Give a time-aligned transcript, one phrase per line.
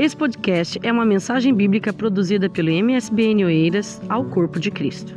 [0.00, 5.12] Esse podcast é uma mensagem bíblica produzida pelo MSBN Oeiras ao Corpo de Cristo.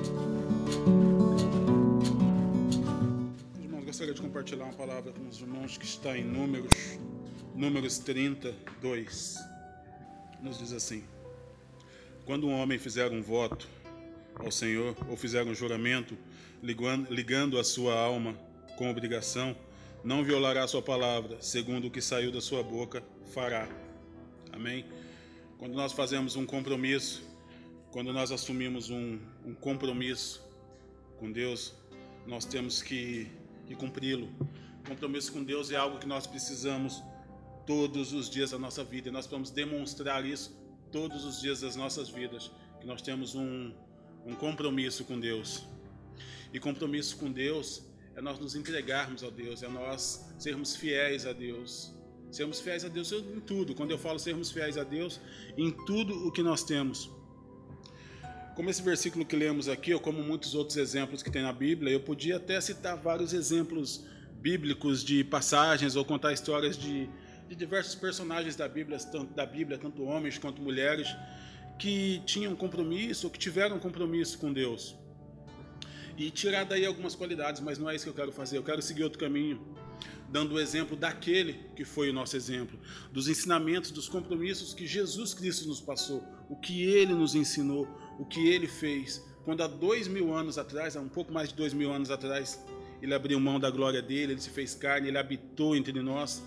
[3.63, 6.99] Irmãos, gostaria de compartilhar uma palavra com os irmãos que está em Números,
[7.56, 9.38] Números 32.
[10.42, 11.06] Nos diz assim:
[12.26, 13.65] Quando um homem fizer um voto
[14.36, 16.18] ao Senhor, ou fizer um juramento,
[16.62, 18.36] ligando a sua alma
[18.77, 19.55] com obrigação,
[20.04, 23.02] não violará a sua palavra, segundo o que saiu da sua boca,
[23.34, 23.65] fará.
[24.53, 24.85] Amém?
[25.57, 27.23] Quando nós fazemos um compromisso,
[27.91, 30.48] quando nós assumimos um, um compromisso
[31.17, 31.73] com Deus,
[32.27, 33.27] nós temos que,
[33.66, 34.29] que cumpri-lo.
[34.88, 37.02] Compromisso com Deus é algo que nós precisamos
[37.66, 39.09] todos os dias da nossa vida.
[39.09, 40.55] E nós vamos demonstrar isso
[40.91, 42.51] todos os dias das nossas vidas.
[42.79, 43.73] Que nós temos um,
[44.23, 45.65] um compromisso com Deus.
[46.54, 47.84] E compromisso com Deus
[48.15, 51.91] é nós nos entregarmos a Deus, é nós sermos fiéis a Deus.
[52.33, 53.75] Sermos fiéis a Deus em tudo.
[53.75, 55.21] Quando eu falo sermos fiéis a Deus,
[55.55, 57.07] em tudo o que nós temos.
[58.55, 61.93] Como esse versículo que lemos aqui, ou como muitos outros exemplos que tem na Bíblia,
[61.93, 64.03] eu podia até citar vários exemplos
[64.42, 67.08] bíblicos de passagens ou contar histórias de,
[67.48, 71.08] de diversos personagens da Bíblia, tanto, da Bíblia, tanto homens quanto mulheres,
[71.78, 74.95] que tinham compromisso ou que tiveram compromisso com Deus.
[76.17, 78.58] E tirar daí algumas qualidades, mas não é isso que eu quero fazer.
[78.58, 79.59] Eu quero seguir outro caminho
[80.33, 82.80] dando o exemplo daquele que foi o nosso exemplo,
[83.11, 88.25] dos ensinamentos, dos compromissos que Jesus Cristo nos passou, o que ele nos ensinou, o
[88.25, 89.23] que ele fez.
[89.45, 92.59] Quando há dois mil anos atrás, há um pouco mais de dois mil anos atrás,
[93.00, 96.41] ele abriu mão da glória dele, ele se fez carne, ele habitou entre nós.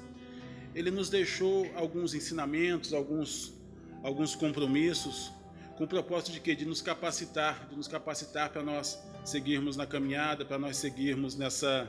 [0.75, 3.55] Ele nos deixou alguns ensinamentos, alguns,
[4.03, 5.31] alguns compromissos,
[5.77, 6.55] com o propósito de quê?
[6.55, 11.89] De nos capacitar, de nos capacitar para nós seguirmos na caminhada, para nós seguirmos nessa,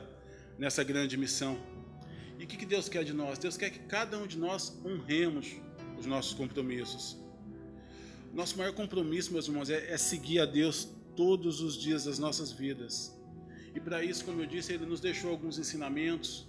[0.58, 1.58] nessa grande missão.
[2.38, 3.38] E o que Deus quer de nós?
[3.38, 5.56] Deus quer que cada um de nós honremos
[5.98, 7.16] os nossos compromissos.
[8.32, 12.52] Nosso maior compromisso, meus irmãos, é, é seguir a Deus todos os dias das nossas
[12.52, 13.18] vidas.
[13.74, 16.46] E para isso, como eu disse, Ele nos deixou alguns ensinamentos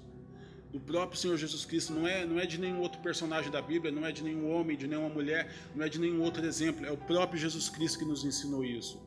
[0.72, 1.94] do próprio Senhor Jesus Cristo.
[1.94, 4.78] Não é, não é de nenhum outro personagem da Bíblia, não é de nenhum homem,
[4.78, 6.86] de nenhuma mulher, não é de nenhum outro exemplo.
[6.86, 9.02] É o próprio Jesus Cristo que nos ensinou isso.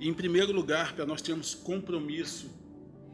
[0.00, 2.50] E em primeiro lugar, para nós termos compromisso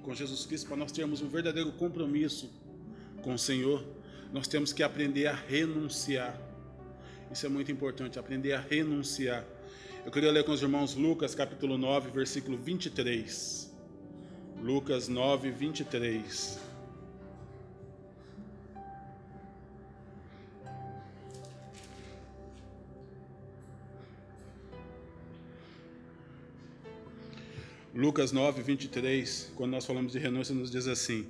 [0.03, 2.51] com Jesus Cristo, para nós termos um verdadeiro compromisso
[3.23, 3.85] com o Senhor,
[4.33, 6.39] nós temos que aprender a renunciar.
[7.31, 9.45] Isso é muito importante, aprender a renunciar.
[10.05, 13.71] Eu queria ler com os irmãos Lucas capítulo 9, versículo 23.
[14.63, 16.68] Lucas 9, 23.
[27.99, 31.27] Lucas 9, 23, quando nós falamos de renúncia, nos diz assim: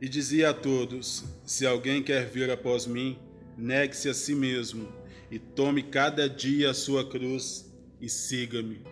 [0.00, 3.16] E dizia a todos: Se alguém quer vir após mim,
[3.56, 4.92] negue-se a si mesmo
[5.30, 8.82] e tome cada dia a sua cruz e siga-me.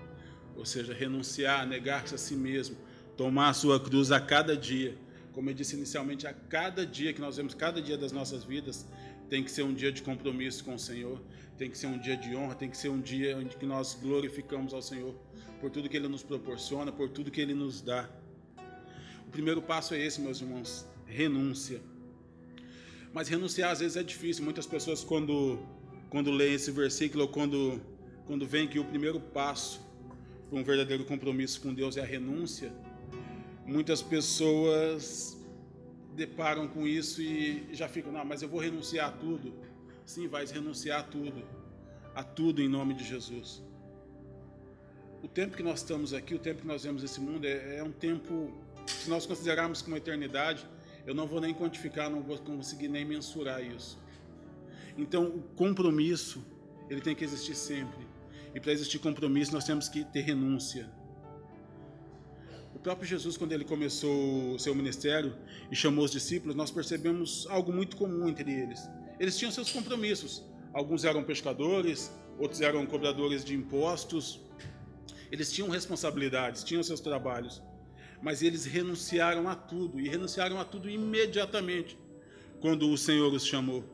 [0.56, 2.76] Ou seja, renunciar, negar-se a si mesmo,
[3.16, 4.96] tomar a sua cruz a cada dia.
[5.32, 8.86] Como eu disse inicialmente, a cada dia que nós vemos, cada dia das nossas vidas,
[9.28, 11.20] tem que ser um dia de compromisso com o Senhor,
[11.62, 13.96] tem que ser um dia de honra, tem que ser um dia onde que nós
[14.02, 15.14] glorificamos ao Senhor
[15.60, 18.10] por tudo que Ele nos proporciona, por tudo que Ele nos dá.
[19.28, 21.80] O primeiro passo é esse, meus irmãos: renúncia.
[23.12, 24.42] Mas renunciar às vezes é difícil.
[24.42, 25.60] Muitas pessoas, quando,
[26.10, 27.80] quando leem esse versículo, ou quando,
[28.26, 29.80] quando veem que o primeiro passo
[30.50, 32.72] para um verdadeiro compromisso com Deus é a renúncia,
[33.64, 35.38] muitas pessoas
[36.16, 39.54] deparam com isso e já ficam, não, mas eu vou renunciar a tudo.
[40.04, 41.42] Sim, vai renunciar a tudo,
[42.14, 43.62] a tudo em nome de Jesus
[45.22, 47.82] o tempo que nós estamos aqui, o tempo que nós vemos esse mundo, é, é
[47.82, 48.52] um tempo,
[48.86, 50.68] se nós considerarmos como eternidade,
[51.06, 53.98] eu não vou nem quantificar, não vou conseguir nem mensurar isso.
[54.98, 56.44] Então, o compromisso,
[56.91, 58.04] ele tem que existir sempre.
[58.54, 60.91] E para existir compromisso, nós temos que ter renúncia.
[62.74, 65.36] O próprio Jesus, quando ele começou o seu ministério
[65.70, 68.88] e chamou os discípulos, nós percebemos algo muito comum entre eles.
[69.22, 70.42] Eles tinham seus compromissos.
[70.74, 72.10] Alguns eram pescadores,
[72.41, 74.41] outros eram cobradores de impostos,
[75.30, 77.63] eles tinham responsabilidades, tinham seus trabalhos,
[78.21, 81.97] mas eles renunciaram a tudo e renunciaram a tudo imediatamente
[82.60, 83.84] quando o Senhor os chamou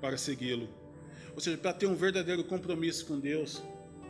[0.00, 0.68] para segui-lo.
[1.32, 3.62] Ou seja, para ter um verdadeiro compromisso com Deus,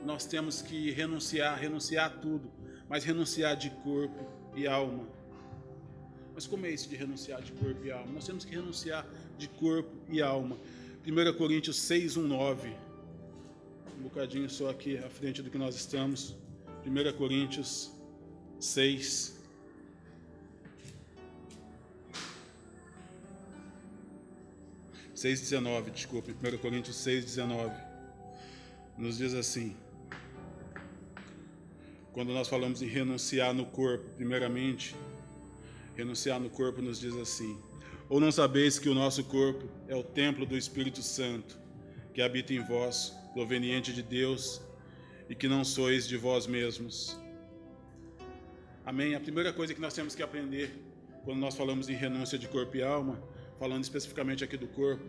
[0.07, 2.51] nós temos que renunciar, renunciar a tudo,
[2.89, 5.07] mas renunciar de corpo e alma.
[6.35, 8.11] Mas como é isso de renunciar de corpo e alma?
[8.13, 9.07] Nós temos que renunciar
[9.39, 10.57] de corpo e alma.
[11.07, 12.73] 1 Coríntios 6, 1, 9.
[13.99, 16.37] Um bocadinho só aqui à frente do que nós estamos.
[16.85, 17.93] 1 Coríntios
[18.61, 19.37] 6.
[25.15, 27.75] 6,19, desculpe, 1 Coríntios 6,19,
[28.99, 29.75] nos diz assim:
[32.17, 34.97] quando nós falamos em renunciar no corpo, primeiramente,
[35.95, 37.59] renunciar no corpo nos diz assim:
[38.09, 41.59] Ou não sabeis que o nosso corpo é o templo do Espírito Santo,
[42.15, 44.61] que habita em vós, proveniente de Deus,
[45.29, 47.19] e que não sois de vós mesmos?
[48.85, 49.17] Amém?
[49.17, 50.73] A primeira coisa que nós temos que aprender
[51.25, 53.21] quando nós falamos em renúncia de corpo e alma,
[53.59, 55.05] falando especificamente aqui do corpo,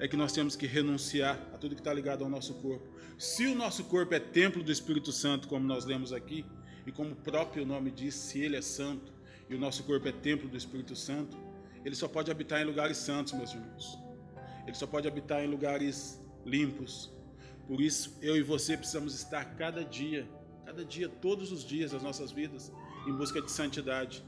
[0.00, 2.84] é que nós temos que renunciar a tudo que está ligado ao nosso corpo.
[3.16, 6.44] Se o nosso corpo é templo do Espírito Santo, como nós lemos aqui,
[6.84, 9.12] e como o próprio nome diz, se ele é santo
[9.48, 11.36] e o nosso corpo é templo do Espírito Santo,
[11.84, 13.98] ele só pode habitar em lugares santos, meus irmãos.
[14.66, 17.12] Ele só pode habitar em lugares limpos.
[17.66, 20.28] Por isso, eu e você precisamos estar cada dia,
[20.64, 22.72] cada dia, todos os dias das nossas vidas,
[23.06, 24.24] em busca de santidade.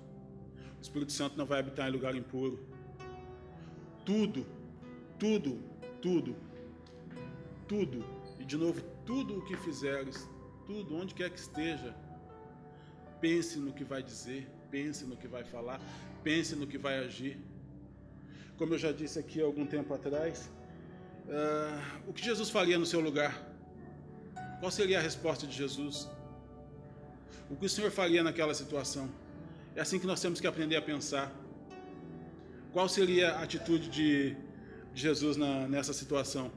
[0.78, 2.68] O Espírito Santo não vai habitar em lugar impuro.
[4.04, 4.46] Tudo
[5.18, 5.60] tudo,
[6.02, 6.36] tudo,
[7.68, 8.04] tudo,
[8.38, 10.28] e de novo, tudo o que fizeres,
[10.66, 11.96] tudo, onde quer que esteja,
[13.20, 15.78] pense no que vai dizer, pense no que vai falar,
[16.28, 17.34] pense no que vai agir.
[18.58, 20.50] Como eu já disse aqui algum tempo atrás,
[21.28, 23.32] uh, o que Jesus faria no seu lugar?
[24.58, 26.08] Qual seria a resposta de Jesus?
[27.48, 29.08] O que o Senhor faria naquela situação?
[29.76, 31.32] É assim que nós temos que aprender a pensar.
[32.72, 34.36] Qual seria a atitude de
[34.94, 36.50] Jesus na, nessa situação.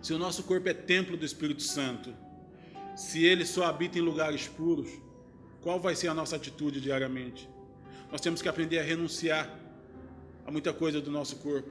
[0.00, 2.14] Se o nosso corpo é templo do Espírito Santo,
[2.96, 5.03] se ele só habita em lugares puros,
[5.64, 7.48] qual vai ser a nossa atitude diariamente?
[8.12, 9.50] Nós temos que aprender a renunciar
[10.46, 11.70] a muita coisa do nosso corpo.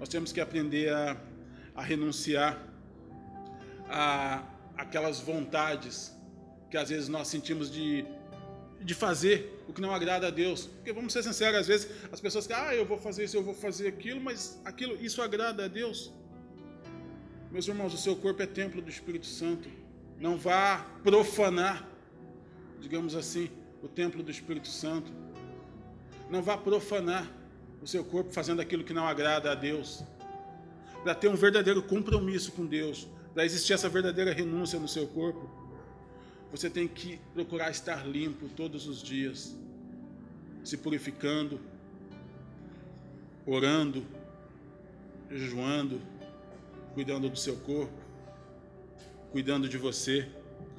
[0.00, 1.16] Nós temos que aprender a,
[1.76, 2.52] a renunciar
[3.88, 4.42] a
[4.76, 6.12] aquelas vontades
[6.70, 8.04] que às vezes nós sentimos de
[8.84, 10.66] de fazer o que não agrada a Deus.
[10.66, 13.42] Porque vamos ser sinceros, às vezes as pessoas que, ah, eu vou fazer isso, eu
[13.42, 16.12] vou fazer aquilo, mas aquilo, isso agrada a Deus.
[17.50, 19.68] Meus irmãos, o seu corpo é templo do Espírito Santo.
[20.18, 21.88] Não vá profanar,
[22.84, 23.48] digamos assim,
[23.82, 25.10] o templo do Espírito Santo.
[26.30, 27.30] Não vá profanar
[27.82, 30.04] o seu corpo fazendo aquilo que não agrada a Deus.
[31.02, 35.50] Para ter um verdadeiro compromisso com Deus, para existir essa verdadeira renúncia no seu corpo,
[36.50, 39.56] você tem que procurar estar limpo todos os dias,
[40.62, 41.58] se purificando,
[43.46, 44.04] orando,
[45.30, 46.00] jejuando,
[46.92, 47.98] cuidando do seu corpo,
[49.32, 50.28] cuidando de você.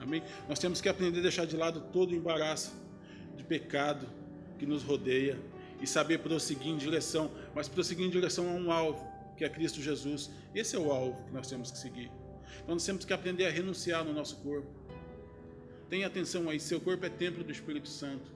[0.06, 0.24] Amém?
[0.48, 2.74] Nós temos que aprender a deixar de lado todo o embaraço
[3.36, 4.08] de pecado
[4.58, 5.38] que nos rodeia
[5.82, 9.06] e saber prosseguir em direção, mas prosseguir em direção a um alvo,
[9.36, 10.32] que é Cristo Jesus.
[10.54, 12.10] Esse é o alvo que nós temos que seguir.
[12.64, 14.86] Então nós temos que aprender a renunciar no nosso corpo
[15.90, 18.32] Tenha atenção aí, seu corpo é templo do Espírito Santo.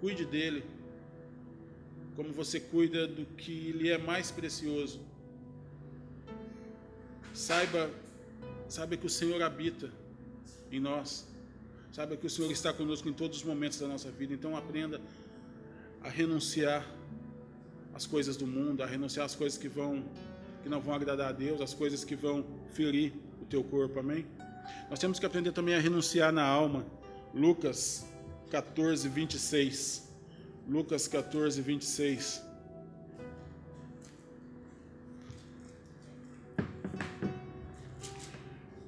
[0.00, 0.64] Cuide dele,
[2.14, 5.00] como você cuida do que lhe é mais precioso.
[7.34, 7.90] Saiba,
[8.68, 9.90] saiba que o Senhor habita
[10.70, 11.26] em nós.
[11.92, 14.34] Saiba que o Senhor está conosco em todos os momentos da nossa vida.
[14.34, 15.00] Então aprenda
[16.02, 16.86] a renunciar
[17.94, 20.04] às coisas do mundo, a renunciar às coisas que vão
[20.62, 24.00] que não vão agradar a Deus, às coisas que vão ferir o teu corpo.
[24.00, 24.26] Amém?
[24.90, 26.84] Nós temos que aprender também a renunciar na alma.
[27.32, 28.04] Lucas
[28.50, 30.08] 14, 26.
[30.68, 32.42] Lucas 14, 26.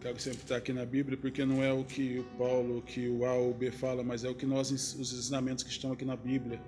[0.09, 3.27] Quero sempre estar aqui na Bíblia, porque não é o que o Paulo, que o
[3.27, 6.03] A ou o B fala, mas é o que nós, os ensinamentos que estão aqui
[6.03, 6.59] na Bíblia.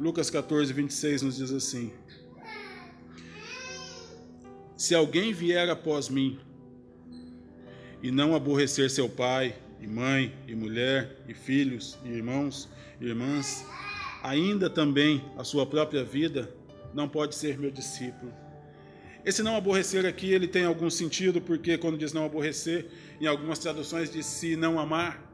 [0.00, 1.92] Lucas 14, 26 nos diz assim:
[4.76, 6.40] Se alguém vier após mim
[8.02, 12.68] e não aborrecer seu pai, e mãe, e mulher, e filhos, e irmãos,
[13.00, 13.64] e irmãs,
[14.24, 16.52] ainda também a sua própria vida,
[16.92, 18.41] não pode ser meu discípulo.
[19.24, 22.86] Esse não aborrecer aqui, ele tem algum sentido, porque quando diz não aborrecer,
[23.20, 25.30] em algumas traduções diz se não amar.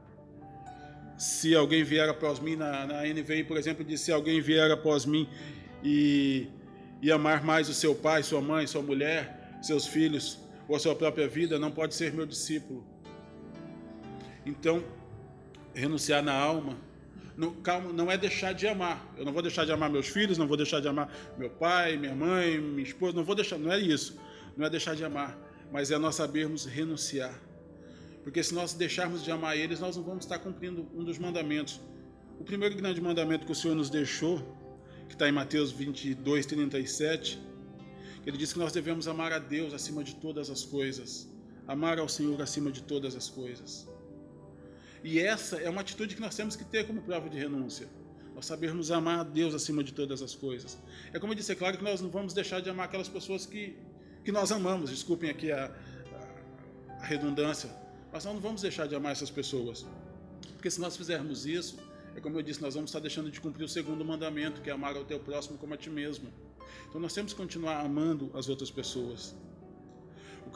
[1.16, 5.07] Se alguém vier após mim, na, na NVI, por exemplo, diz se alguém vier após
[5.07, 5.28] mim
[5.83, 6.49] e,
[7.00, 10.95] e amar mais o seu pai, sua mãe, sua mulher, seus filhos, ou a sua
[10.95, 12.87] própria vida, não pode ser meu discípulo.
[14.45, 14.85] Então,
[15.75, 16.76] renunciar na alma
[17.38, 19.14] não, calma, não é deixar de amar.
[19.16, 21.97] Eu não vou deixar de amar meus filhos, não vou deixar de amar meu pai,
[21.97, 24.18] minha mãe, minha esposa, não vou deixar, não é isso.
[24.57, 25.38] Não é deixar de amar,
[25.71, 27.40] mas é nós sabermos renunciar.
[28.25, 31.80] Porque se nós deixarmos de amar eles, nós não vamos estar cumprindo um dos mandamentos.
[32.40, 34.40] O primeiro grande mandamento que o Senhor nos deixou,
[35.09, 37.40] que está em Mateus 22, 37,
[38.26, 41.33] ele diz que nós devemos amar a Deus acima de todas as coisas,
[41.68, 43.88] amar ao Senhor acima de todas as coisas.
[45.02, 47.88] E essa é uma atitude que nós temos que ter como prova de renúncia.
[48.35, 50.78] Nós sabermos amar a Deus acima de todas as coisas.
[51.12, 53.47] É como eu disse, é claro que nós não vamos deixar de amar aquelas pessoas
[53.47, 53.76] que,
[54.25, 54.90] que nós amamos.
[54.90, 55.75] Desculpem aqui a,
[57.00, 57.71] a, redundância.
[58.12, 59.85] Mas nós não vamos deixar de amar essas pessoas.
[60.52, 61.78] Porque se nós fizermos isso,
[62.14, 64.73] é como eu disse, nós vamos estar deixando de cumprir o segundo mandamento, que é
[64.73, 66.28] amar ao teu próximo como a ti mesmo.
[66.88, 69.35] Então nós temos que continuar amando as outras pessoas.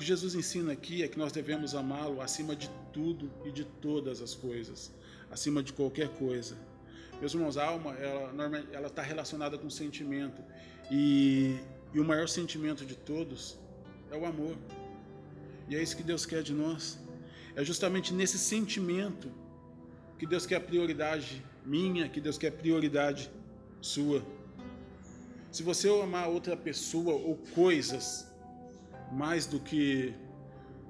[0.02, 4.20] Que Jesus ensina aqui é que nós devemos amá-lo acima de tudo e de todas
[4.20, 4.92] as coisas,
[5.30, 6.56] acima de qualquer coisa.
[7.20, 7.94] Meus irmãos, a alma,
[8.72, 10.42] ela está relacionada com sentimento.
[10.90, 11.56] E,
[11.94, 13.56] e o maior sentimento de todos
[14.10, 14.56] é o amor.
[15.68, 16.98] E é isso que Deus quer de nós.
[17.54, 19.30] É justamente nesse sentimento
[20.18, 23.30] que Deus quer prioridade minha, que Deus quer prioridade
[23.80, 24.20] sua.
[25.52, 28.31] Se você amar outra pessoa ou coisas
[29.12, 30.14] mais do que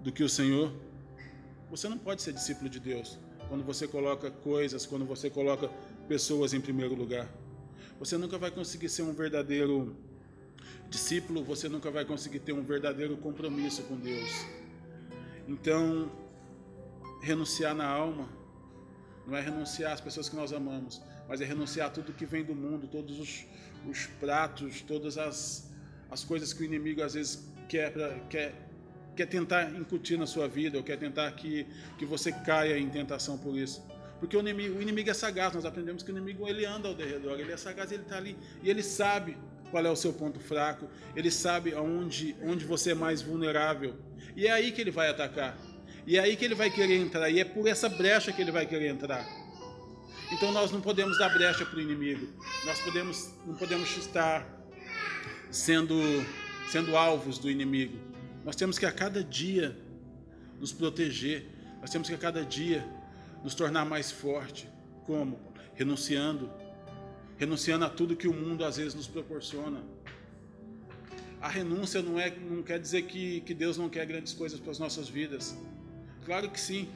[0.03, 0.73] do que o Senhor,
[1.71, 3.19] você não pode ser discípulo de Deus.
[3.49, 5.69] Quando você coloca coisas, quando você coloca
[6.09, 7.29] pessoas em primeiro lugar,
[7.99, 9.97] você nunca vai conseguir ser um verdadeiro
[10.89, 14.31] discípulo, você nunca vai conseguir ter um verdadeiro compromisso com Deus.
[15.47, 16.11] Então,
[17.21, 18.29] renunciar na alma
[19.27, 22.45] não é renunciar às pessoas que nós amamos, mas é renunciar a tudo que vem
[22.45, 23.47] do mundo, todos os,
[23.89, 25.71] os pratos, todas as,
[26.11, 28.55] as coisas que o inimigo às vezes quer, pra, quer,
[29.17, 31.67] quer tentar incutir na sua vida, ou quer tentar que,
[31.99, 33.85] que você caia em tentação por isso.
[34.21, 36.95] Porque o inimigo, o inimigo é sagaz, nós aprendemos que o inimigo ele anda ao
[36.95, 39.37] redor, ele é sagaz, ele está ali e ele sabe
[39.71, 43.97] qual é o seu ponto fraco, ele sabe aonde, onde você é mais vulnerável.
[44.37, 45.59] E é aí que ele vai atacar.
[46.07, 48.53] E é aí que ele vai querer entrar, e é por essa brecha que ele
[48.53, 49.27] vai querer entrar.
[50.31, 52.27] Então nós não podemos dar brecha para o inimigo.
[52.65, 54.47] Nós podemos, não podemos estar
[55.51, 55.95] sendo,
[56.71, 57.99] sendo alvos do inimigo.
[58.45, 59.77] Nós temos que a cada dia
[60.59, 61.47] nos proteger.
[61.81, 62.87] Nós temos que a cada dia
[63.43, 64.69] nos tornar mais forte.
[65.05, 65.39] Como?
[65.75, 66.51] Renunciando.
[67.37, 69.83] Renunciando a tudo que o mundo às vezes nos proporciona.
[71.41, 74.71] A renúncia não, é, não quer dizer que, que Deus não quer grandes coisas para
[74.71, 75.57] as nossas vidas.
[76.25, 76.89] Claro que sim.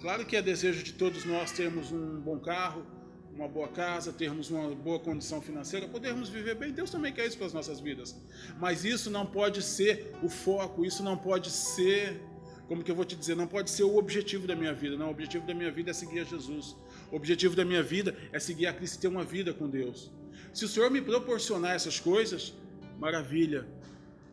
[0.00, 2.86] Claro que é desejo de todos nós termos um bom carro,
[3.34, 6.72] uma boa casa, termos uma boa condição financeira, podermos viver bem.
[6.72, 8.16] Deus também quer isso para as nossas vidas.
[8.58, 12.20] Mas isso não pode ser o foco, isso não pode ser,
[12.66, 14.96] como que eu vou te dizer, não pode ser o objetivo da minha vida.
[14.96, 16.76] Não, o objetivo da minha vida é seguir a Jesus.
[17.12, 20.10] O objetivo da minha vida é seguir a Cristo e ter uma vida com Deus.
[20.52, 22.54] Se o Senhor me proporcionar essas coisas,
[22.98, 23.66] maravilha,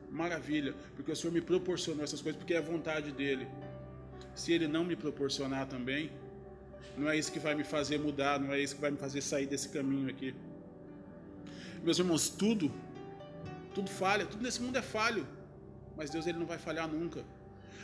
[0.09, 3.47] maravilha, porque o Senhor me proporcionou essas coisas, porque é a vontade dEle
[4.35, 6.11] se Ele não me proporcionar também,
[6.97, 9.21] não é isso que vai me fazer mudar, não é isso que vai me fazer
[9.21, 10.33] sair desse caminho aqui.
[11.83, 12.71] Meus irmãos, tudo,
[13.73, 15.27] tudo falha, tudo nesse mundo é falho,
[15.97, 17.23] mas Deus ele não vai falhar nunca.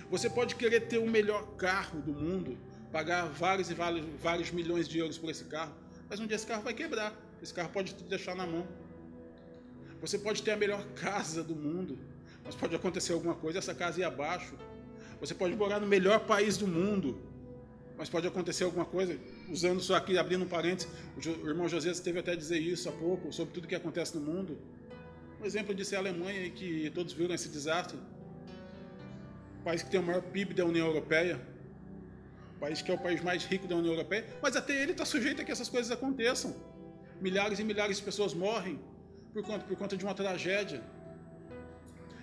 [0.09, 2.57] Você pode querer ter o melhor carro do mundo,
[2.91, 5.73] pagar vários e vários, vários milhões de euros por esse carro,
[6.09, 8.67] mas um dia esse carro vai quebrar, esse carro pode te deixar na mão.
[10.01, 11.97] Você pode ter a melhor casa do mundo,
[12.43, 14.55] mas pode acontecer alguma coisa, essa casa ir abaixo,
[15.19, 17.21] você pode morar no melhor país do mundo,
[18.01, 19.15] mas pode acontecer alguma coisa.
[19.47, 23.31] Usando só aqui, abrindo um parênteses, o irmão José teve até dizer isso há pouco,
[23.31, 24.57] sobre tudo que acontece no mundo.
[25.39, 27.95] Um exemplo disso é a Alemanha, que todos viram esse desastre.
[29.59, 31.39] O país que tem o maior PIB da União Europeia,
[32.55, 35.05] o país que é o país mais rico da União Europeia, mas até ele está
[35.05, 36.55] sujeito a que essas coisas aconteçam.
[37.21, 38.79] Milhares e milhares de pessoas morrem
[39.31, 40.81] por conta, por conta de uma tragédia.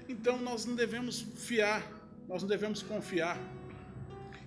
[0.09, 1.89] Então nós não devemos fiar
[2.27, 3.39] nós não devemos confiar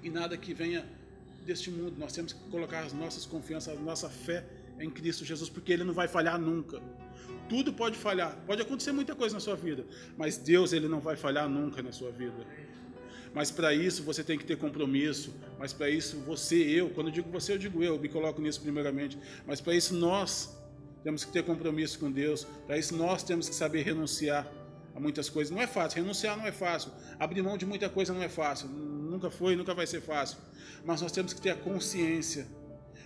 [0.03, 0.85] em nada que venha
[1.45, 1.95] deste mundo.
[1.97, 4.45] Nós temos que colocar as nossas confianças, a nossa fé
[4.79, 6.81] em Cristo Jesus, porque Ele não vai falhar nunca.
[7.49, 9.85] Tudo pode falhar, pode acontecer muita coisa na sua vida,
[10.17, 12.47] mas Deus ele não vai falhar nunca na sua vida.
[13.33, 15.33] Mas para isso você tem que ter compromisso.
[15.57, 18.41] Mas para isso você, eu, quando eu digo você, eu digo eu, eu me coloco
[18.41, 19.17] nisso primeiramente.
[19.45, 20.57] Mas para isso nós
[21.03, 22.45] temos que ter compromisso com Deus.
[22.65, 24.49] Para isso nós temos que saber renunciar
[24.95, 25.53] a muitas coisas.
[25.53, 28.67] Não é fácil, renunciar não é fácil, abrir mão de muita coisa não é fácil,
[28.67, 30.37] nunca foi, nunca vai ser fácil.
[30.85, 32.47] Mas nós temos que ter a consciência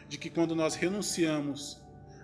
[0.07, 1.77] de que quando nós renunciamos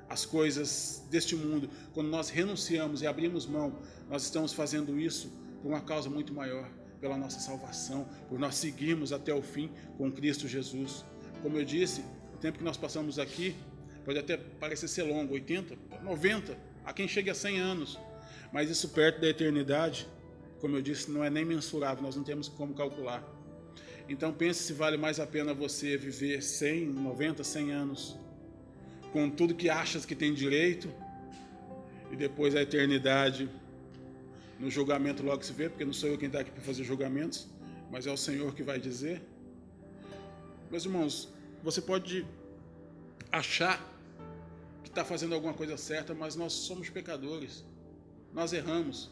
[0.09, 5.69] às coisas deste mundo, quando nós renunciamos e abrimos mão, nós estamos fazendo isso por
[5.69, 10.47] uma causa muito maior, pela nossa salvação, por nós seguirmos até o fim com Cristo
[10.47, 11.03] Jesus.
[11.41, 12.03] Como eu disse,
[12.33, 13.55] o tempo que nós passamos aqui
[14.05, 17.99] pode até parecer ser longo, 80, 90, a quem chega a 100 anos.
[18.51, 20.07] Mas isso perto da eternidade,
[20.59, 23.23] como eu disse, não é nem mensurável, nós não temos como calcular.
[24.09, 28.17] Então pense se vale mais a pena você viver 100, 90, 100 anos
[29.13, 30.93] com tudo que achas que tem direito
[32.11, 33.49] e depois a eternidade
[34.59, 37.47] no julgamento logo se vê, porque não sou eu quem está aqui para fazer julgamentos,
[37.89, 39.21] mas é o Senhor que vai dizer.
[40.69, 41.29] Meus irmãos,
[41.63, 42.25] você pode
[43.31, 43.79] achar
[44.83, 47.65] que está fazendo alguma coisa certa, mas nós somos pecadores.
[48.33, 49.09] Nós erramos.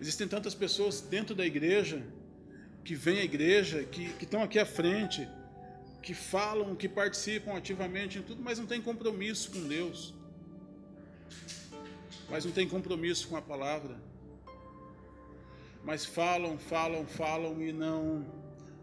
[0.00, 2.02] Existem tantas pessoas dentro da igreja
[2.84, 5.28] que vêm à igreja, que, que estão aqui à frente,
[6.02, 10.14] que falam, que participam ativamente em tudo, mas não tem compromisso com Deus.
[12.30, 13.96] Mas não tem compromisso com a palavra.
[15.84, 18.24] Mas falam, falam, falam e não,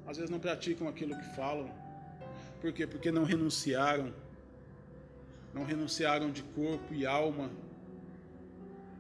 [0.06, 1.72] às vezes não praticam aquilo que falam.
[2.62, 2.86] Por quê?
[2.86, 4.14] Porque não renunciaram.
[5.54, 7.50] Não renunciaram de corpo e alma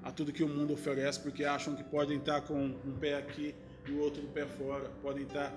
[0.05, 3.55] a tudo que o mundo oferece, porque acham que podem estar com um pé aqui
[3.87, 4.87] e o outro pé fora.
[5.01, 5.51] Podem estar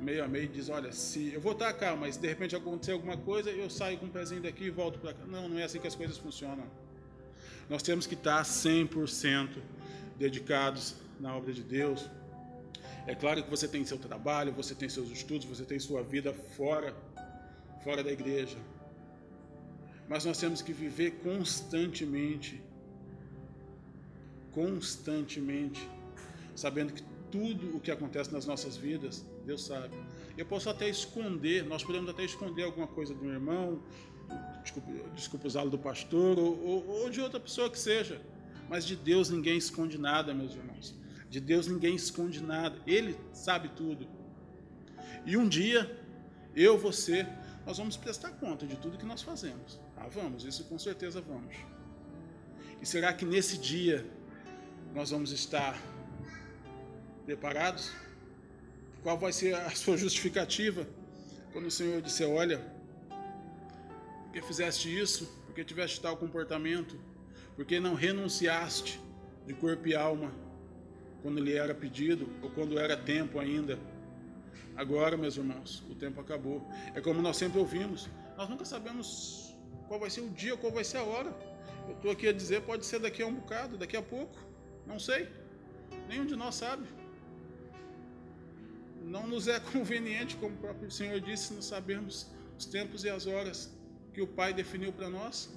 [0.00, 2.92] meio a meio e diz, olha, se eu vou estar cá, mas de repente acontecer
[2.92, 5.26] alguma coisa, eu saio com um pezinho daqui e volto para cá.
[5.26, 6.64] Não, não é assim que as coisas funcionam.
[7.68, 9.50] Nós temos que estar 100%
[10.18, 12.08] dedicados na obra de Deus.
[13.06, 16.32] É claro que você tem seu trabalho, você tem seus estudos, você tem sua vida
[16.32, 16.94] fora,
[17.84, 18.56] fora da igreja.
[20.08, 22.62] Mas nós temos que viver constantemente,
[24.56, 25.86] constantemente,
[26.54, 29.94] sabendo que tudo o que acontece nas nossas vidas, Deus sabe.
[30.34, 33.82] Eu posso até esconder, nós podemos até esconder alguma coisa do meu irmão,
[34.62, 38.18] desculpa, desculpa usá-lo do pastor, ou, ou, de outra pessoa que seja.
[38.66, 40.94] Mas de Deus ninguém esconde nada, meus irmãos.
[41.28, 42.80] De Deus ninguém esconde nada.
[42.86, 44.08] Ele sabe tudo.
[45.26, 46.02] E um dia,
[46.54, 47.26] eu, você,
[47.66, 49.78] nós vamos prestar conta de tudo que nós fazemos.
[49.98, 51.54] Ah, vamos, isso com certeza vamos.
[52.80, 54.15] E será que nesse dia
[54.96, 55.78] nós vamos estar
[57.26, 57.92] preparados?
[59.02, 60.88] Qual vai ser a sua justificativa
[61.52, 62.58] quando o Senhor disser: Olha,
[64.24, 66.98] porque fizeste isso, porque tiveste tal comportamento,
[67.54, 68.98] porque não renunciaste
[69.46, 70.32] de corpo e alma
[71.20, 73.78] quando lhe era pedido ou quando era tempo ainda.
[74.74, 76.66] Agora, meus irmãos, o tempo acabou.
[76.94, 79.54] É como nós sempre ouvimos: nós nunca sabemos
[79.88, 81.36] qual vai ser o dia, qual vai ser a hora.
[81.86, 84.45] Eu estou aqui a dizer, pode ser daqui a um bocado, daqui a pouco,
[84.86, 85.28] não sei.
[86.08, 86.86] Nenhum de nós sabe.
[89.02, 92.26] Não nos é conveniente, como o próprio Senhor disse, não sabemos
[92.58, 93.70] os tempos e as horas
[94.12, 95.50] que o Pai definiu para nós.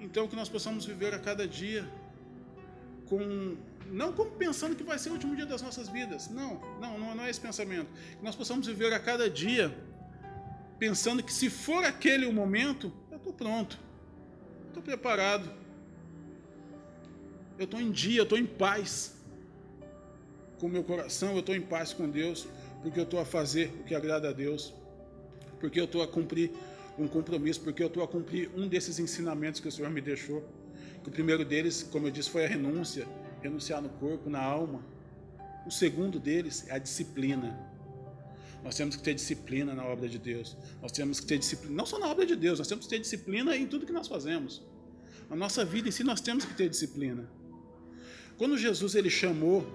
[0.00, 1.88] Então que nós possamos viver a cada dia
[3.08, 3.56] com
[3.90, 6.28] não como pensando que vai ser o último dia das nossas vidas.
[6.28, 7.88] Não, não, não, é esse pensamento.
[8.16, 9.76] Que nós possamos viver a cada dia
[10.78, 13.78] pensando que se for aquele o momento, eu estou pronto,
[14.68, 15.50] estou preparado,
[17.58, 19.16] eu estou em dia, eu estou em paz
[20.58, 22.46] com o meu coração, eu estou em paz com Deus,
[22.82, 24.72] porque eu estou a fazer o que agrada a Deus,
[25.58, 26.52] porque eu estou a cumprir
[26.96, 30.44] um compromisso, porque eu estou a cumprir um desses ensinamentos que o Senhor me deixou.
[31.06, 33.06] O primeiro deles, como eu disse, foi a renúncia,
[33.40, 34.84] renunciar no corpo, na alma.
[35.66, 37.58] O segundo deles é a disciplina.
[38.62, 40.56] Nós temos que ter disciplina na obra de Deus.
[40.82, 42.98] Nós temos que ter disciplina, não só na obra de Deus, nós temos que ter
[42.98, 44.62] disciplina em tudo que nós fazemos.
[45.30, 47.28] Na nossa vida em si nós temos que ter disciplina.
[48.38, 49.66] Quando Jesus ele chamou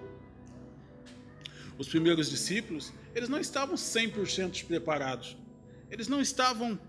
[1.78, 5.36] os primeiros discípulos, eles não estavam 100% preparados.
[5.92, 6.80] Eles não estavam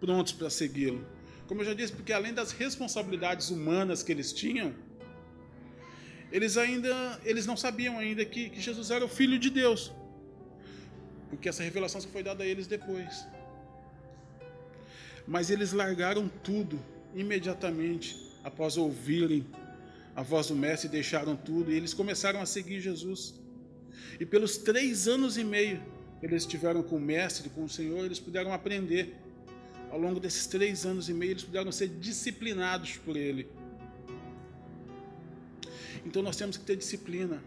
[0.00, 1.04] prontos para segui-lo.
[1.48, 4.72] Como eu já disse, porque além das responsabilidades humanas que eles tinham,
[6.30, 9.92] eles ainda eles não sabiam ainda que, que Jesus era o filho de Deus.
[11.30, 13.26] Porque essa revelação só foi dada a eles depois.
[15.26, 16.78] Mas eles largaram tudo
[17.14, 19.44] imediatamente após ouvirem
[20.14, 23.34] a voz do Mestre, deixaram tudo e eles começaram a seguir Jesus.
[24.18, 25.82] E pelos três anos e meio
[26.22, 29.14] eles estiveram com o Mestre, com o Senhor, eles puderam aprender
[29.90, 33.46] ao longo desses três anos e meio, eles puderam ser disciplinados por Ele.
[36.04, 37.42] Então nós temos que ter disciplina.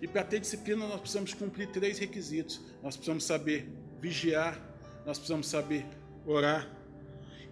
[0.00, 2.60] E para ter disciplina, nós precisamos cumprir três requisitos.
[2.82, 3.68] Nós precisamos saber
[4.00, 4.58] vigiar,
[5.04, 5.84] nós precisamos saber
[6.24, 6.68] orar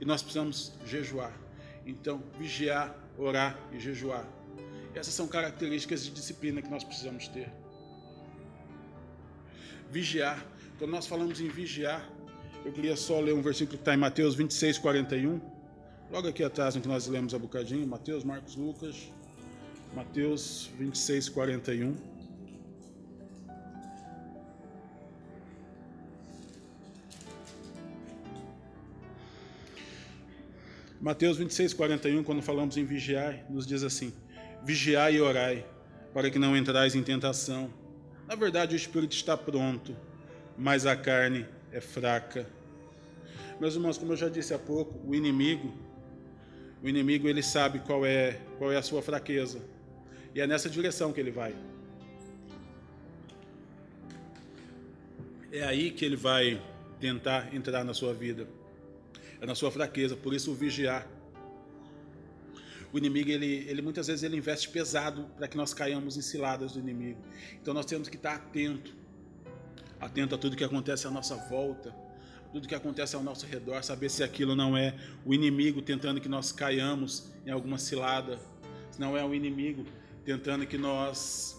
[0.01, 1.39] e nós precisamos jejuar.
[1.85, 4.36] Então, vigiar, orar e jejuar.
[4.97, 7.53] Essas são características de disciplina que nós precisamos ter.
[9.91, 10.43] Vigiar.
[10.79, 12.11] Quando nós falamos em vigiar,
[12.65, 15.39] eu queria só ler um versículo que está em Mateus 26, 41.
[16.11, 19.13] Logo aqui atrás, no que nós lemos há bocadinho, Mateus, Marcos, Lucas,
[19.95, 21.95] Mateus 26, 41.
[30.99, 34.11] Mateus 26, 41, quando falamos em vigiar, nos diz assim:
[34.67, 35.65] Vigiai e orai,
[36.13, 37.73] para que não entrais em tentação.
[38.27, 39.97] Na verdade, o espírito está pronto,
[40.59, 42.45] mas a carne é fraca.
[43.61, 45.73] Meus irmãos, como eu já disse há pouco, o inimigo,
[46.83, 49.61] o inimigo ele sabe qual é, qual é a sua fraqueza.
[50.35, 51.55] E é nessa direção que ele vai.
[55.53, 56.61] É aí que ele vai
[56.99, 58.49] tentar entrar na sua vida.
[59.41, 61.07] é na sua fraqueza, por isso vigiar.
[62.97, 66.73] O inimigo, ele, ele muitas vezes ele investe pesado para que nós caiamos em ciladas
[66.73, 67.23] do inimigo.
[67.61, 68.95] Então nós temos que estar atento,
[70.01, 71.95] atento a tudo que acontece à nossa volta,
[72.51, 74.95] tudo que acontece ao nosso redor, saber se aquilo não é
[75.27, 78.41] o inimigo tentando que nós caiamos em alguma cilada,
[78.91, 79.85] se não é o inimigo
[80.25, 81.55] tentando que nós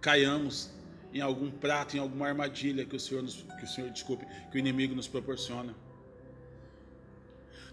[0.00, 0.70] caiamos
[1.12, 4.56] em algum prato, em alguma armadilha que o Senhor, nos, que o Senhor, desculpe, que
[4.56, 5.74] o inimigo nos proporciona.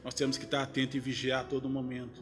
[0.03, 2.21] Nós temos que estar atento e vigiar a todo momento.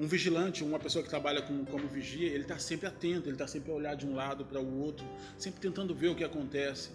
[0.00, 3.48] Um vigilante, uma pessoa que trabalha com, como vigia, ele está sempre atento, ele está
[3.48, 5.04] sempre a olhar de um lado para o outro,
[5.36, 6.90] sempre tentando ver o que acontece.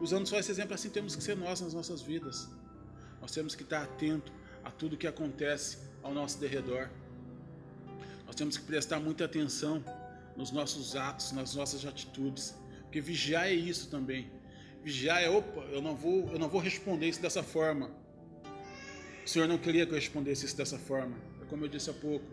[0.00, 2.48] Usando só esse exemplo, assim temos que ser nós nas nossas vidas.
[3.20, 6.88] Nós temos que estar atento a tudo que acontece ao nosso derredor.
[8.26, 9.82] Nós temos que prestar muita atenção
[10.36, 14.30] nos nossos atos, nas nossas atitudes, porque vigiar é isso também.
[14.86, 17.90] Vigiar é, opa, eu não vou, eu não vou responder isso dessa forma.
[19.24, 21.16] O Senhor não queria que eu respondesse isso dessa forma.
[21.42, 22.24] É como eu disse há pouco,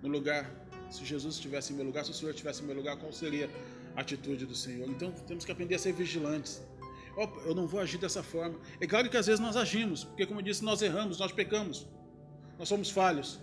[0.00, 0.50] no lugar,
[0.90, 3.50] se Jesus estivesse em meu lugar, se o Senhor estivesse em meu lugar, qual seria
[3.94, 4.88] a atitude do Senhor?
[4.88, 6.62] Então temos que aprender a ser vigilantes.
[7.14, 8.58] Opa, eu não vou agir dessa forma.
[8.80, 11.86] É claro que às vezes nós agimos, porque como eu disse, nós erramos, nós pecamos.
[12.58, 13.38] Nós somos falhos.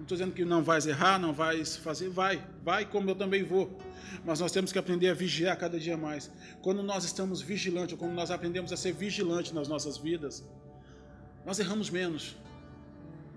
[0.00, 3.42] Não estou dizendo que não vais errar, não vais fazer, vai, vai como eu também
[3.42, 3.78] vou.
[4.24, 6.30] Mas nós temos que aprender a vigiar cada dia mais.
[6.62, 10.42] Quando nós estamos vigilantes, ou quando nós aprendemos a ser vigilantes nas nossas vidas,
[11.44, 12.34] nós erramos menos,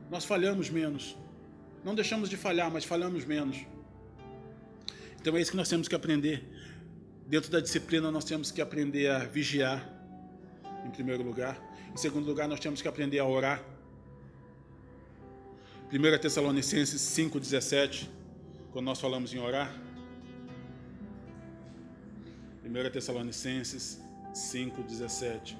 [0.09, 1.17] nós falhamos menos.
[1.83, 3.57] Não deixamos de falhar, mas falhamos menos.
[5.19, 6.47] Então é isso que nós temos que aprender.
[7.27, 9.85] Dentro da disciplina, nós temos que aprender a vigiar,
[10.85, 11.61] em primeiro lugar.
[11.93, 13.72] Em segundo lugar, nós temos que aprender a orar.
[15.93, 18.09] 1 Tessalonicenses 5,17,
[18.71, 19.71] quando nós falamos em orar.
[22.65, 24.01] 1 Tessalonicenses
[24.33, 25.55] 5,17.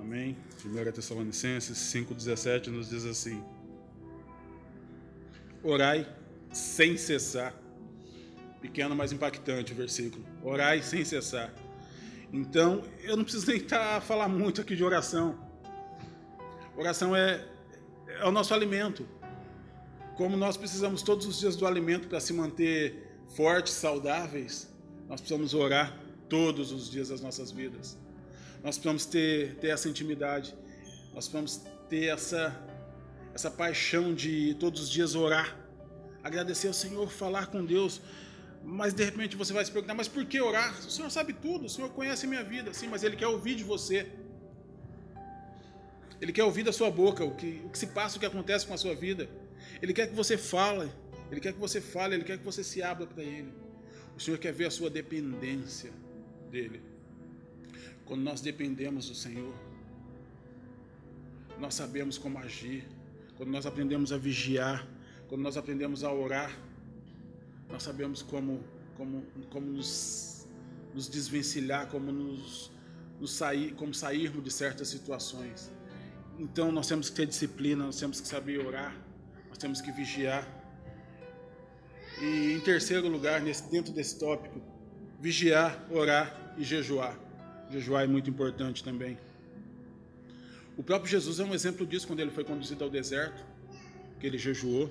[0.00, 0.34] Amém?
[0.64, 3.44] 1 Tessalonicenses 5,17 nos diz assim:
[5.62, 6.10] Orai
[6.50, 7.67] sem cessar
[8.60, 10.24] Pequeno, mas impactante o versículo.
[10.42, 11.52] Orai sem cessar.
[12.32, 15.38] Então, eu não preciso nem estar a falar muito aqui de oração.
[16.76, 17.44] Oração é,
[18.06, 19.08] é o nosso alimento.
[20.16, 24.68] Como nós precisamos todos os dias do alimento para se manter fortes, saudáveis,
[25.08, 25.96] nós precisamos orar
[26.28, 27.96] todos os dias das nossas vidas.
[28.62, 30.54] Nós precisamos ter, ter essa intimidade.
[31.14, 32.54] Nós precisamos ter essa,
[33.34, 35.56] essa paixão de todos os dias orar,
[36.22, 38.00] agradecer ao Senhor, falar com Deus,
[38.64, 40.78] mas de repente você vai se perguntar, mas por que orar?
[40.78, 43.54] O Senhor sabe tudo, o Senhor conhece a minha vida, sim, mas Ele quer ouvir
[43.54, 44.06] de você.
[46.20, 48.66] Ele quer ouvir da sua boca o que, o que se passa, o que acontece
[48.66, 49.28] com a sua vida.
[49.80, 50.90] Ele quer que você fale,
[51.30, 53.52] Ele quer que você fale, Ele quer que você se abra para Ele.
[54.16, 55.92] O Senhor quer ver a sua dependência
[56.50, 56.82] dEle.
[58.04, 59.54] Quando nós dependemos do Senhor,
[61.58, 62.84] nós sabemos como agir.
[63.36, 64.86] Quando nós aprendemos a vigiar,
[65.28, 66.58] quando nós aprendemos a orar,
[67.70, 68.64] nós sabemos como,
[68.96, 70.46] como, como nos,
[70.94, 72.70] nos desvencilhar, como nos,
[73.20, 75.70] nos sair, como sairmos de certas situações.
[76.38, 78.96] Então nós temos que ter disciplina, nós temos que saber orar,
[79.48, 80.46] nós temos que vigiar.
[82.20, 84.60] E em terceiro lugar, nesse, dentro desse tópico,
[85.20, 87.18] vigiar, orar e jejuar.
[87.70, 89.18] Jejuar é muito importante também.
[90.76, 93.44] O próprio Jesus é um exemplo disso quando ele foi conduzido ao deserto,
[94.20, 94.88] que ele jejuou.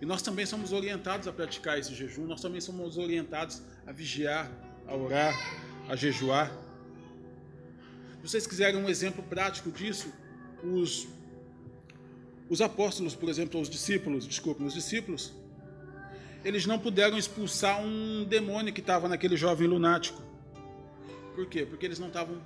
[0.00, 4.50] E nós também somos orientados a praticar esse jejum, nós também somos orientados a vigiar,
[4.86, 5.34] a orar,
[5.88, 6.50] a jejuar.
[8.22, 10.12] Se vocês quiserem um exemplo prático disso,
[10.62, 11.06] os,
[12.48, 15.32] os apóstolos, por exemplo, os discípulos, desculpe, os discípulos,
[16.42, 20.22] eles não puderam expulsar um demônio que estava naquele jovem lunático.
[21.34, 21.66] Por quê?
[21.66, 22.40] Porque eles não estavam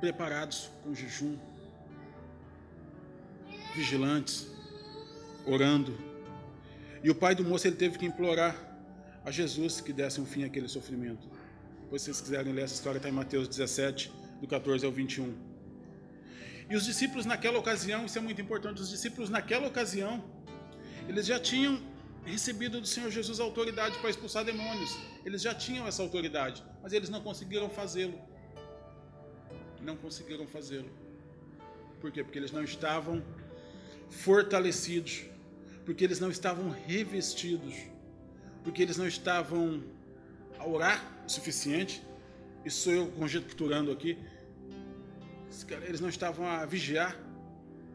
[0.00, 1.36] preparados com jejum,
[3.74, 4.46] vigilantes,
[5.44, 6.09] orando.
[7.02, 8.54] E o pai do moço ele teve que implorar
[9.24, 11.28] a Jesus que desse um fim àquele sofrimento.
[11.82, 15.34] Depois, se vocês quiserem ler essa história, está em Mateus 17, do 14 ao 21.
[16.68, 20.22] E os discípulos naquela ocasião, isso é muito importante, os discípulos naquela ocasião,
[21.08, 21.80] eles já tinham
[22.24, 24.96] recebido do Senhor Jesus autoridade para expulsar demônios.
[25.24, 28.18] Eles já tinham essa autoridade, mas eles não conseguiram fazê-lo.
[29.82, 30.90] Não conseguiram fazê-lo.
[32.00, 32.22] Por quê?
[32.22, 33.22] Porque eles não estavam
[34.08, 35.24] fortalecidos
[35.84, 37.74] porque eles não estavam revestidos,
[38.62, 39.82] porque eles não estavam
[40.58, 42.02] a orar o suficiente.
[42.64, 44.18] Isso sou eu conjecturando aqui.
[45.88, 47.18] Eles não estavam a vigiar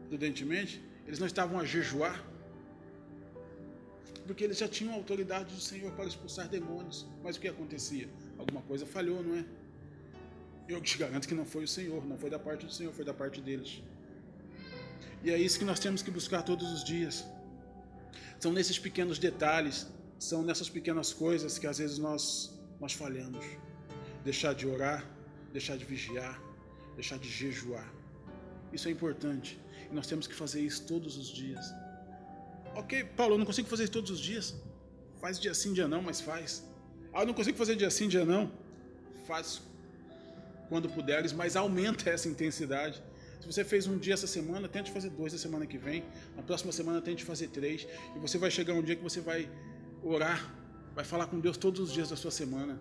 [0.08, 2.22] prudentemente, eles não estavam a jejuar.
[4.26, 7.06] porque eles já tinham a autoridade do Senhor para expulsar demônios.
[7.22, 8.08] Mas o que acontecia?
[8.36, 9.44] Alguma coisa falhou, não é?
[10.68, 13.04] Eu te garanto que não foi o Senhor, não foi da parte do Senhor, foi
[13.04, 13.80] da parte deles.
[15.22, 17.24] E é isso que nós temos que buscar todos os dias.
[18.38, 19.86] São nesses pequenos detalhes,
[20.18, 23.44] são nessas pequenas coisas que às vezes nós, nós falhamos.
[24.24, 25.08] Deixar de orar,
[25.52, 26.40] deixar de vigiar,
[26.94, 27.92] deixar de jejuar.
[28.72, 29.58] Isso é importante.
[29.90, 31.64] E nós temos que fazer isso todos os dias.
[32.74, 34.54] Ok, Paulo, eu não consigo fazer isso todos os dias.
[35.20, 36.64] Faz dia sim, dia não, mas faz.
[37.12, 38.52] Ah, eu não consigo fazer dia sim, dia não.
[39.26, 39.62] Faz
[40.68, 43.02] quando puderes, mas aumenta essa intensidade.
[43.40, 46.04] Se você fez um dia essa semana, tente fazer dois na semana que vem.
[46.36, 47.86] Na próxima semana, tente fazer três.
[48.14, 49.48] E você vai chegar um dia que você vai
[50.02, 50.54] orar,
[50.94, 52.78] vai falar com Deus todos os dias da sua semana.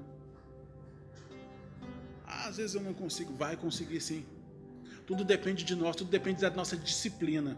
[2.25, 3.33] Às vezes eu não consigo.
[3.35, 4.25] Vai conseguir sim.
[5.05, 7.57] Tudo depende de nós, tudo depende da nossa disciplina.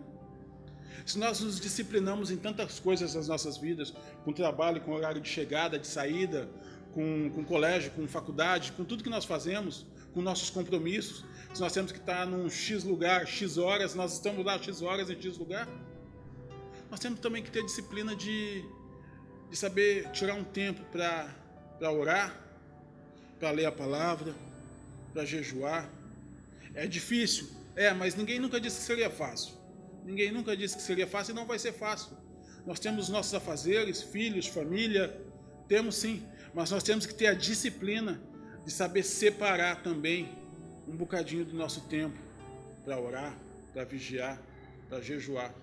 [1.06, 3.94] Se nós nos disciplinamos em tantas coisas nas nossas vidas,
[4.26, 6.50] com trabalho, com horário de chegada, de saída,
[6.94, 11.74] com, com colégio, com faculdade, com tudo que nós fazemos, com nossos compromissos, se nós
[11.74, 15.38] temos que estar num X lugar, X horas, nós estamos lá X horas em X
[15.38, 15.67] lugar,
[16.89, 18.63] nós temos também que ter disciplina de,
[19.50, 22.39] de saber tirar um tempo para orar,
[23.39, 24.36] para ler a palavra,
[25.13, 25.89] para jejuar.
[26.74, 29.56] É difícil, é, mas ninguém nunca disse que seria fácil.
[30.06, 32.15] Ninguém nunca disse que seria fácil e não vai ser fácil.
[32.65, 35.20] Nós temos nossos afazeres, filhos, família,
[35.67, 38.22] temos sim, mas nós temos que ter a disciplina
[38.68, 40.30] de saber separar também
[40.86, 42.20] um bocadinho do nosso tempo
[42.84, 43.34] para orar,
[43.72, 44.38] para vigiar,
[44.90, 45.56] para jejuar.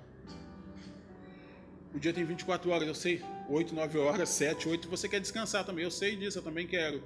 [1.95, 5.67] O dia tem 24 horas, eu sei, 8, 9 horas, 7, 8, você quer descansar
[5.67, 7.05] também, eu sei disso, eu também quero.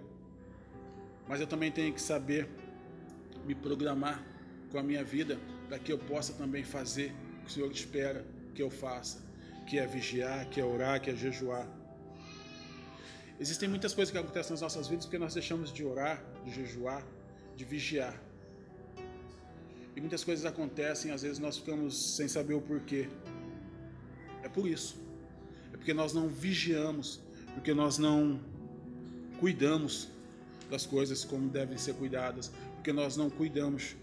[1.27, 2.49] Mas eu também tenho que saber
[3.45, 4.25] me programar
[4.71, 5.37] com a minha vida
[5.69, 9.21] para que eu possa também fazer que o Senhor espera que eu faça,
[9.67, 11.67] que é vigiar, que é orar, que é jejuar.
[13.40, 17.05] Existem muitas coisas que acontecem nas nossas vidas porque nós deixamos de orar, de jejuar,
[17.57, 18.20] de vigiar.
[19.94, 23.09] E muitas coisas acontecem, às vezes nós ficamos sem saber o porquê.
[24.42, 25.01] É por isso.
[25.72, 27.20] É porque nós não vigiamos,
[27.55, 28.40] porque nós não
[29.38, 30.09] cuidamos
[30.70, 33.96] das coisas como devem ser cuidadas, porque nós não cuidamos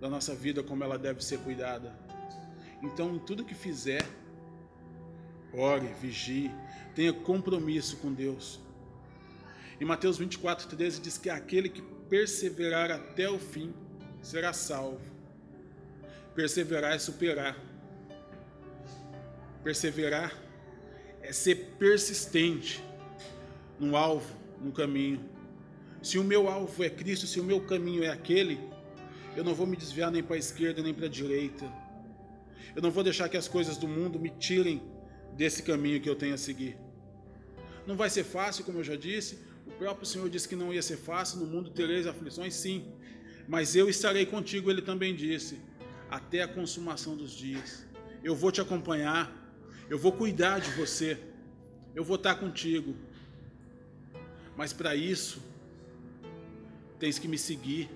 [0.00, 1.92] da nossa vida como ela deve ser cuidada.
[2.82, 4.06] Então, em tudo que fizer,
[5.52, 6.50] ore, vigie,
[6.94, 8.60] tenha compromisso com Deus.
[9.80, 13.74] Em Mateus 24, 13 diz que aquele que perseverar até o fim
[14.22, 15.00] será salvo.
[16.34, 17.56] Perseverar é superar.
[19.62, 20.32] Perseverar
[21.20, 22.82] é ser persistente
[23.78, 25.28] no alvo, no caminho.
[26.02, 28.58] Se o meu alvo é Cristo, se o meu caminho é aquele,
[29.36, 31.70] eu não vou me desviar nem para a esquerda nem para a direita.
[32.74, 34.82] Eu não vou deixar que as coisas do mundo me tirem
[35.34, 36.78] desse caminho que eu tenho a seguir.
[37.86, 39.45] Não vai ser fácil, como eu já disse.
[39.66, 41.38] O próprio Senhor disse que não ia ser fácil.
[41.38, 42.92] No mundo tereis aflições, sim.
[43.48, 45.60] Mas eu estarei contigo, ele também disse,
[46.10, 47.84] até a consumação dos dias.
[48.22, 49.32] Eu vou te acompanhar.
[49.88, 51.18] Eu vou cuidar de você.
[51.94, 52.96] Eu vou estar contigo.
[54.56, 55.40] Mas para isso,
[56.98, 57.88] tens que me seguir.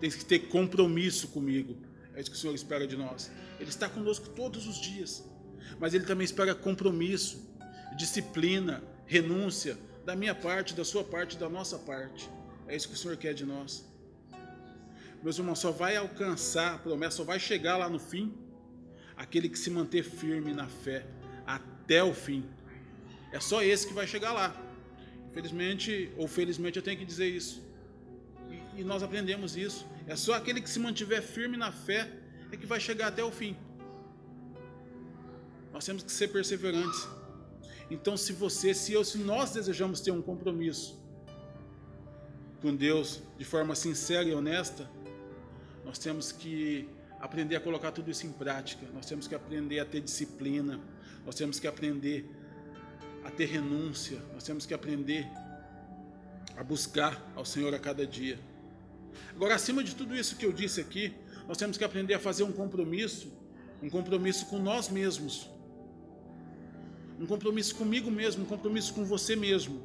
[0.00, 1.76] Tens que ter compromisso comigo.
[2.14, 3.30] É isso que o Senhor espera de nós.
[3.58, 5.24] Ele está conosco todos os dias,
[5.78, 7.46] mas Ele também espera compromisso,
[7.96, 12.30] disciplina, renúncia, da minha parte, da sua parte, da nossa parte.
[12.66, 13.84] É isso que o Senhor quer de nós.
[15.22, 18.32] Meus irmãos, só vai alcançar a promessa, só vai chegar lá no fim
[19.16, 21.06] aquele que se manter firme na fé
[21.46, 22.48] até o fim.
[23.32, 24.56] É só esse que vai chegar lá.
[25.30, 27.62] Infelizmente, ou felizmente, eu tenho que dizer isso.
[28.50, 29.86] E, e nós aprendemos isso.
[30.06, 32.10] É só aquele que se mantiver firme na fé
[32.50, 33.56] é que vai chegar até o fim.
[35.72, 37.06] Nós temos que ser perseverantes.
[37.90, 40.98] Então, se você, se eu, se nós desejamos ter um compromisso
[42.62, 44.88] com Deus de forma sincera e honesta,
[45.84, 48.86] nós temos que aprender a colocar tudo isso em prática.
[48.94, 50.80] Nós temos que aprender a ter disciplina.
[51.26, 52.30] Nós temos que aprender
[53.24, 54.20] a ter renúncia.
[54.32, 55.26] Nós temos que aprender
[56.56, 58.38] a buscar ao Senhor a cada dia.
[59.34, 61.12] Agora, acima de tudo isso que eu disse aqui,
[61.48, 63.32] nós temos que aprender a fazer um compromisso,
[63.82, 65.50] um compromisso com nós mesmos,
[67.20, 69.82] um compromisso comigo mesmo, um compromisso com você mesmo,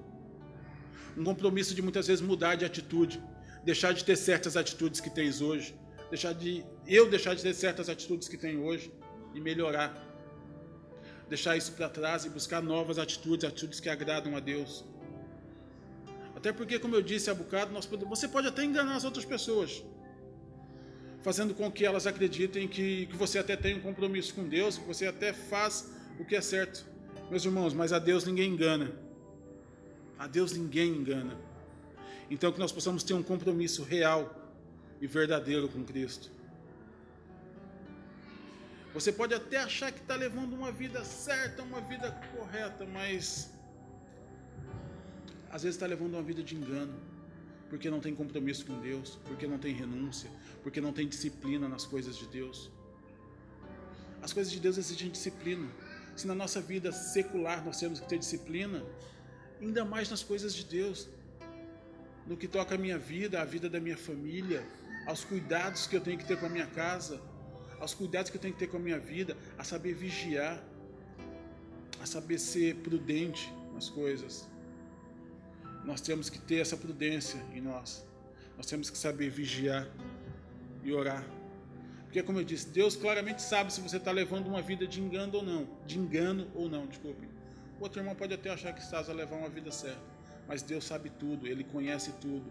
[1.18, 3.22] um compromisso de muitas vezes mudar de atitude,
[3.64, 5.76] deixar de ter certas atitudes que tens hoje,
[6.10, 8.90] deixar de eu deixar de ter certas atitudes que tenho hoje
[9.34, 9.94] e melhorar,
[11.28, 14.86] deixar isso para trás e buscar novas atitudes, atitudes que agradam a Deus.
[16.34, 19.26] Até porque, como eu disse há bocado, nós podemos, você pode até enganar as outras
[19.26, 19.84] pessoas
[21.22, 24.86] fazendo com que elas acreditem que, que você até tem um compromisso com Deus, que
[24.86, 26.95] você até faz o que é certo.
[27.30, 28.92] Meus irmãos, mas a Deus ninguém engana.
[30.18, 31.38] A Deus ninguém engana.
[32.30, 34.54] Então que nós possamos ter um compromisso real
[35.02, 36.30] e verdadeiro com Cristo.
[38.94, 43.52] Você pode até achar que está levando uma vida certa, uma vida correta, mas
[45.52, 46.94] às vezes está levando uma vida de engano,
[47.70, 50.30] porque não tem compromisso com Deus, porque não tem renúncia,
[50.64, 52.72] porque não tem disciplina nas coisas de Deus.
[54.22, 55.68] As coisas de Deus exigem disciplina.
[56.16, 58.84] Se na nossa vida secular nós temos que ter disciplina,
[59.62, 61.10] ainda mais nas coisas de Deus,
[62.26, 64.66] no que toca a minha vida, a vida da minha família,
[65.06, 67.22] aos cuidados que eu tenho que ter com a minha casa,
[67.80, 70.64] aos cuidados que eu tenho que ter com a minha vida, a saber vigiar,
[72.02, 74.48] a saber ser prudente nas coisas.
[75.84, 78.04] Nós temos que ter essa prudência em nós.
[78.58, 79.88] Nós temos que saber vigiar
[80.84, 81.24] e orar.
[82.16, 85.36] Porque, como eu disse, Deus claramente sabe se você está levando uma vida de engano
[85.36, 85.68] ou não.
[85.86, 87.28] De engano ou não, desculpe.
[87.78, 90.00] O outro irmão pode até achar que estás a levar uma vida certa.
[90.48, 92.46] Mas Deus sabe tudo, Ele conhece tudo.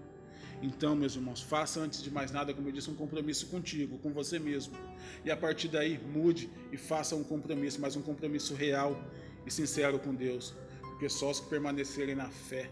[0.60, 4.12] Então, meus irmãos, faça antes de mais nada, como eu disse, um compromisso contigo, com
[4.12, 4.76] você mesmo.
[5.24, 9.02] E a partir daí, mude e faça um compromisso, mas um compromisso real
[9.46, 10.54] e sincero com Deus.
[10.82, 12.70] Porque só os que permanecerem na fé,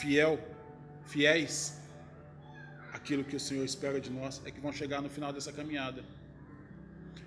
[0.00, 0.38] fiel,
[1.06, 1.76] fiéis,
[3.04, 6.02] aquilo que o Senhor espera de nós, é que vão chegar no final dessa caminhada.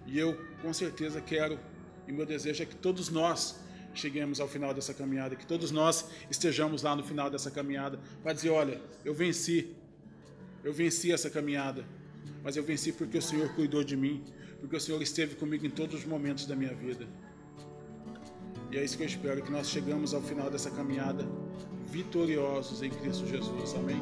[0.08, 1.60] E eu, com certeza, quero,
[2.08, 3.60] e meu desejo é que todos nós
[3.94, 8.34] cheguemos ao final dessa caminhada, que todos nós estejamos lá no final dessa caminhada para
[8.34, 9.76] dizer: olha, eu venci,
[10.64, 11.86] eu venci essa caminhada,
[12.44, 14.24] mas eu venci porque o Senhor cuidou de mim,
[14.60, 17.06] porque o Senhor esteve comigo em todos os momentos da minha vida.
[18.72, 21.24] E é isso que eu espero, que nós chegamos ao final dessa caminhada
[21.92, 23.76] vitoriosos em Cristo Jesus.
[23.76, 24.02] Amém.